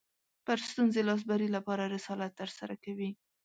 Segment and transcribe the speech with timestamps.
[0.45, 3.09] پر ستونزې لاسبري لپاره رسالت ترسره کوي